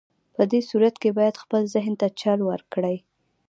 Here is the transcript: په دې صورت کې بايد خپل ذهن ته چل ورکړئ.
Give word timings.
په 0.35 0.43
دې 0.51 0.59
صورت 0.69 0.95
کې 1.01 1.09
بايد 1.17 1.41
خپل 1.43 1.61
ذهن 1.73 1.93
ته 2.01 2.07
چل 2.21 2.39
ورکړئ. 2.49 2.97